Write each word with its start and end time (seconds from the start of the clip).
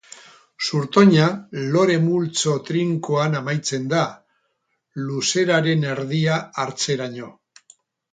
Zurtoina 0.67 1.25
lore 1.73 1.97
multzo 2.05 2.53
trinkoan 2.69 3.37
amaitzen 3.39 3.85
da, 3.91 4.01
luzeraren 5.11 5.85
erdia 5.93 6.39
hartzeraino. 6.65 7.29